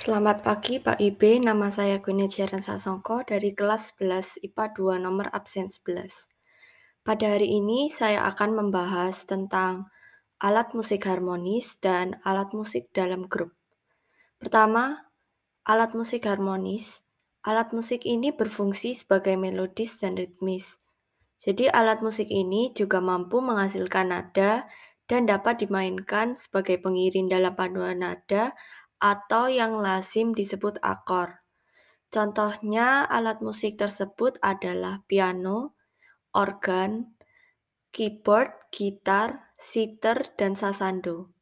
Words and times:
Selamat 0.00 0.40
pagi 0.40 0.80
Pak 0.80 0.96
IB, 0.96 1.44
nama 1.44 1.68
saya 1.68 2.00
Gwini 2.00 2.24
Jaran 2.24 2.64
Sasongko 2.64 3.20
dari 3.20 3.52
kelas 3.52 4.00
11 4.00 4.40
IPA 4.48 4.96
2 4.96 4.96
nomor 4.96 5.28
absen 5.28 5.68
11. 5.68 6.24
Pada 7.04 7.36
hari 7.36 7.60
ini 7.60 7.92
saya 7.92 8.24
akan 8.32 8.64
membahas 8.64 9.28
tentang 9.28 9.92
alat 10.40 10.72
musik 10.72 11.04
harmonis 11.04 11.76
dan 11.84 12.16
alat 12.24 12.48
musik 12.56 12.88
dalam 12.96 13.28
grup. 13.28 13.52
Pertama, 14.40 15.12
alat 15.68 15.92
musik 15.92 16.24
harmonis. 16.24 17.04
Alat 17.44 17.76
musik 17.76 18.08
ini 18.08 18.32
berfungsi 18.32 18.96
sebagai 18.96 19.36
melodis 19.36 20.00
dan 20.00 20.16
ritmis. 20.16 20.80
Jadi 21.44 21.68
alat 21.68 22.00
musik 22.00 22.32
ini 22.32 22.72
juga 22.72 23.04
mampu 23.04 23.44
menghasilkan 23.44 24.16
nada 24.16 24.64
dan 25.04 25.28
dapat 25.28 25.60
dimainkan 25.60 26.32
sebagai 26.32 26.80
pengiring 26.80 27.28
dalam 27.28 27.52
paduan 27.52 28.00
nada 28.00 28.56
atau 29.00 29.48
yang 29.48 29.80
lazim 29.80 30.36
disebut 30.36 30.76
akor. 30.84 31.40
Contohnya 32.12 33.08
alat 33.08 33.40
musik 33.40 33.80
tersebut 33.80 34.36
adalah 34.44 35.00
piano, 35.08 35.78
organ, 36.36 37.16
keyboard, 37.90 38.52
gitar, 38.70 39.54
sitar, 39.56 40.34
dan 40.36 40.52
sasando. 40.54 41.32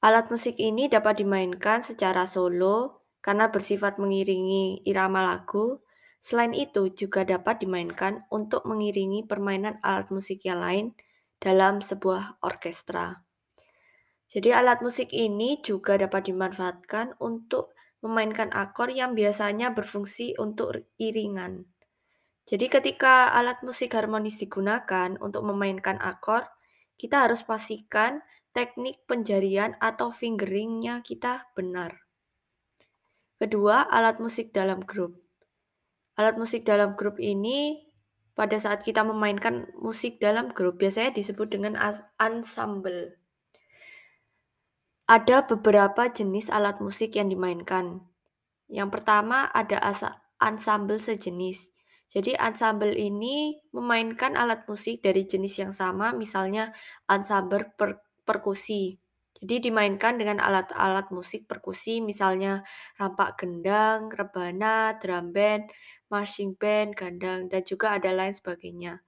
Alat 0.00 0.30
musik 0.30 0.56
ini 0.56 0.86
dapat 0.86 1.18
dimainkan 1.20 1.82
secara 1.82 2.30
solo 2.30 3.06
karena 3.18 3.50
bersifat 3.50 3.98
mengiringi 3.98 4.86
irama 4.86 5.26
lagu. 5.26 5.82
Selain 6.22 6.54
itu, 6.54 6.90
juga 6.94 7.26
dapat 7.26 7.62
dimainkan 7.62 8.22
untuk 8.30 8.66
mengiringi 8.70 9.26
permainan 9.26 9.82
alat 9.82 10.10
musik 10.14 10.46
yang 10.46 10.62
lain 10.62 10.86
dalam 11.42 11.82
sebuah 11.82 12.38
orkestra. 12.42 13.25
Jadi 14.36 14.52
alat 14.52 14.84
musik 14.84 15.16
ini 15.16 15.64
juga 15.64 15.96
dapat 15.96 16.28
dimanfaatkan 16.28 17.16
untuk 17.24 17.72
memainkan 18.04 18.52
akor 18.52 18.92
yang 18.92 19.16
biasanya 19.16 19.72
berfungsi 19.72 20.36
untuk 20.36 20.92
iringan. 21.00 21.64
Jadi 22.44 22.68
ketika 22.68 23.32
alat 23.32 23.64
musik 23.64 23.96
harmonis 23.96 24.36
digunakan 24.36 25.16
untuk 25.24 25.40
memainkan 25.40 25.96
akor, 26.04 26.44
kita 27.00 27.24
harus 27.24 27.40
pastikan 27.48 28.20
teknik 28.52 29.00
penjarian 29.08 29.72
atau 29.80 30.12
fingeringnya 30.12 31.00
kita 31.00 31.48
benar. 31.56 32.04
Kedua, 33.40 33.88
alat 33.88 34.20
musik 34.20 34.52
dalam 34.52 34.84
grup. 34.84 35.16
Alat 36.20 36.36
musik 36.36 36.68
dalam 36.68 36.92
grup 36.92 37.16
ini 37.16 37.88
pada 38.36 38.60
saat 38.60 38.84
kita 38.84 39.00
memainkan 39.00 39.72
musik 39.80 40.20
dalam 40.20 40.52
grup 40.52 40.76
biasanya 40.76 41.16
disebut 41.16 41.56
dengan 41.56 41.80
ensemble. 42.20 43.16
Ada 45.06 45.46
beberapa 45.46 46.10
jenis 46.10 46.50
alat 46.50 46.82
musik 46.82 47.14
yang 47.14 47.30
dimainkan. 47.30 48.02
Yang 48.66 48.90
pertama 48.90 49.46
ada 49.54 49.78
ensemble 50.42 50.98
sejenis. 50.98 51.70
Jadi 52.10 52.34
ensemble 52.34 52.90
ini 52.90 53.58
memainkan 53.70 54.34
alat 54.34 54.66
musik 54.66 55.02
dari 55.06 55.22
jenis 55.22 55.62
yang 55.62 55.70
sama, 55.70 56.10
misalnya 56.10 56.74
ensemble 57.06 57.70
per 57.78 58.02
perkusi. 58.26 58.98
Jadi 59.36 59.68
dimainkan 59.70 60.16
dengan 60.16 60.40
alat-alat 60.40 61.12
musik 61.12 61.44
perkusi, 61.46 62.00
misalnya 62.00 62.64
rampak 62.96 63.36
gendang, 63.36 64.08
rebana, 64.08 64.96
drum 64.96 65.30
band, 65.30 65.70
marching 66.08 66.56
band, 66.56 66.96
gandang, 66.96 67.46
dan 67.52 67.62
juga 67.62 67.94
ada 67.94 68.10
lain 68.16 68.32
sebagainya. 68.32 69.04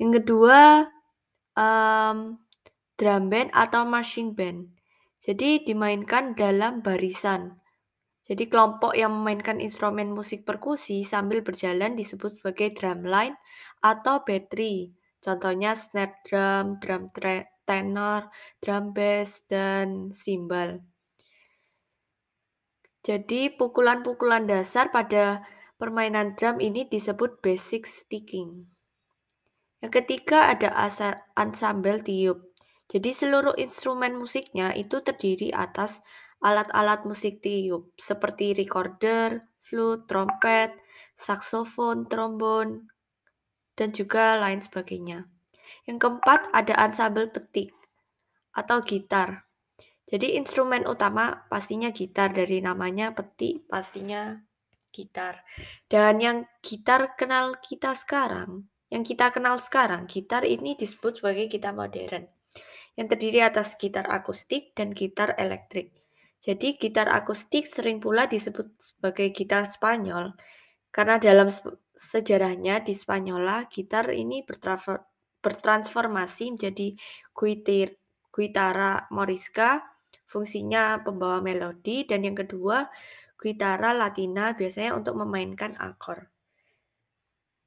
Yang 0.00 0.24
kedua, 0.24 0.88
um, 1.52 2.40
drum 2.96 3.24
band 3.28 3.52
atau 3.52 3.84
marching 3.84 4.32
band. 4.32 4.77
Jadi 5.18 5.66
dimainkan 5.66 6.38
dalam 6.38 6.78
barisan. 6.78 7.58
Jadi 8.28 8.44
kelompok 8.46 8.92
yang 8.92 9.10
memainkan 9.10 9.56
instrumen 9.58 10.12
musik 10.12 10.44
perkusi 10.44 11.00
sambil 11.00 11.40
berjalan 11.40 11.96
disebut 11.96 12.38
sebagai 12.38 12.76
drumline 12.76 13.34
atau 13.80 14.20
battery. 14.22 14.92
Contohnya 15.18 15.72
snare 15.74 16.20
drum, 16.22 16.78
drum 16.78 17.10
tenor, 17.66 18.28
drum 18.60 18.92
bass, 18.92 19.42
dan 19.48 20.12
cymbal. 20.12 20.84
Jadi 23.02 23.48
pukulan-pukulan 23.56 24.44
dasar 24.44 24.92
pada 24.92 25.40
permainan 25.80 26.36
drum 26.36 26.60
ini 26.60 26.84
disebut 26.84 27.40
basic 27.40 27.88
sticking. 27.88 28.68
Yang 29.80 30.04
ketiga 30.04 30.52
ada 30.52 30.74
ensemble 31.38 32.04
tiup. 32.04 32.47
Jadi 32.88 33.12
seluruh 33.12 33.52
instrumen 33.60 34.16
musiknya 34.16 34.72
itu 34.72 35.04
terdiri 35.04 35.52
atas 35.52 36.00
alat-alat 36.40 37.04
musik 37.04 37.44
tiup 37.44 37.92
seperti 38.00 38.56
recorder, 38.56 39.44
flute, 39.60 40.08
trompet, 40.08 40.72
saksofon, 41.12 42.08
trombon, 42.08 42.88
dan 43.76 43.92
juga 43.92 44.40
lain 44.40 44.64
sebagainya. 44.64 45.28
Yang 45.84 45.98
keempat 46.00 46.48
ada 46.56 46.74
ensemble 46.88 47.28
petik 47.28 47.76
atau 48.56 48.80
gitar. 48.80 49.44
Jadi 50.08 50.40
instrumen 50.40 50.88
utama 50.88 51.44
pastinya 51.52 51.92
gitar 51.92 52.32
dari 52.32 52.64
namanya 52.64 53.12
petik 53.12 53.68
pastinya 53.68 54.40
gitar. 54.88 55.44
Dan 55.84 56.24
yang 56.24 56.38
gitar 56.64 57.12
kenal 57.20 57.60
kita 57.60 57.92
sekarang, 57.92 58.64
yang 58.88 59.04
kita 59.04 59.28
kenal 59.28 59.60
sekarang, 59.60 60.08
gitar 60.08 60.48
ini 60.48 60.72
disebut 60.72 61.20
sebagai 61.20 61.52
gitar 61.52 61.76
modern 61.76 62.37
yang 62.98 63.06
terdiri 63.06 63.38
atas 63.46 63.78
gitar 63.78 64.10
akustik 64.10 64.74
dan 64.74 64.90
gitar 64.90 65.38
elektrik. 65.38 65.94
Jadi 66.42 66.74
gitar 66.74 67.06
akustik 67.06 67.70
sering 67.70 68.02
pula 68.02 68.26
disebut 68.26 68.74
sebagai 68.74 69.30
gitar 69.30 69.70
Spanyol 69.70 70.34
karena 70.90 71.22
dalam 71.22 71.46
sejarahnya 71.94 72.82
di 72.82 72.94
Spanyola 72.94 73.70
gitar 73.70 74.10
ini 74.10 74.42
bertransformasi 75.38 76.58
menjadi 76.58 76.98
guitar, 77.34 77.94
guitara 78.34 79.06
morisca, 79.14 79.82
fungsinya 80.26 81.02
pembawa 81.06 81.38
melodi 81.38 82.02
dan 82.02 82.26
yang 82.26 82.34
kedua 82.34 82.86
guitara 83.38 83.94
latina 83.94 84.58
biasanya 84.58 84.98
untuk 84.98 85.14
memainkan 85.22 85.78
akor. 85.78 86.30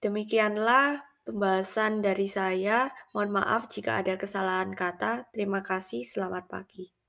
Demikianlah 0.04 1.11
pembahasan 1.32 1.94
dari 2.06 2.28
saya. 2.38 2.92
Mohon 3.16 3.32
maaf 3.42 3.62
jika 3.74 3.92
ada 4.04 4.14
kesalahan 4.22 4.72
kata. 4.76 5.12
Terima 5.34 5.60
kasih. 5.64 6.04
Selamat 6.06 6.46
pagi. 6.52 7.01